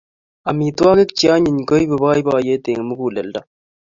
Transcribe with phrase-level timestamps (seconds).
[0.49, 3.41] Amitwogik che anyiny koipu boiboiyet eng muguleldo